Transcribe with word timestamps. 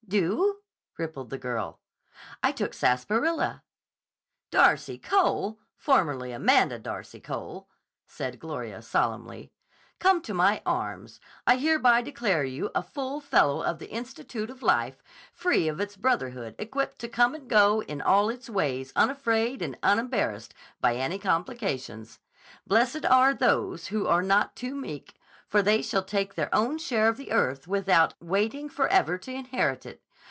"Do?" 0.11 0.59
rippled 0.97 1.29
the 1.29 1.37
girl. 1.37 1.79
"I 2.43 2.51
took 2.51 2.73
sarsaparilla." 2.73 3.63
"Darcy 4.51 4.97
Cole, 4.97 5.61
formerly 5.77 6.33
Amanda 6.33 6.77
Darcy 6.79 7.21
Cole," 7.21 7.69
said 8.07 8.37
Gloria 8.37 8.81
solemnly. 8.81 9.53
"Come 9.99 10.21
to 10.23 10.33
my 10.33 10.61
arms. 10.65 11.21
I 11.47 11.55
hereby 11.55 12.01
declare 12.01 12.43
you 12.43 12.71
a 12.75 12.83
full 12.83 13.21
Fellow 13.21 13.63
of 13.63 13.79
the 13.79 13.89
Institute 13.89 14.49
of 14.49 14.61
Life, 14.61 15.01
free 15.31 15.69
of 15.69 15.79
its 15.79 15.95
brotherhood, 15.95 16.55
equipped 16.59 16.99
to 16.99 17.07
come 17.07 17.33
and 17.33 17.49
go 17.49 17.81
in 17.81 18.01
all 18.01 18.27
its 18.29 18.49
ways 18.49 18.91
unafraid 18.97 19.61
and 19.61 19.77
unembarrassed 19.81 20.53
by 20.81 20.95
any 20.97 21.19
complication. 21.19 22.05
Blessed 22.67 23.05
are 23.05 23.33
those 23.33 23.87
who 23.87 24.07
are 24.07 24.21
not 24.21 24.57
too 24.57 24.75
meek, 24.75 25.15
for 25.47 25.61
they 25.61 25.81
shall 25.81 26.03
take 26.03 26.35
their 26.35 26.53
own 26.55 26.77
share 26.77 27.09
of 27.09 27.17
the 27.17 27.33
earth 27.33 27.67
without 27.67 28.13
waiting 28.21 28.69
forever 28.69 29.17
to 29.17 29.31
inherit 29.33 29.85
it. 29.85 30.01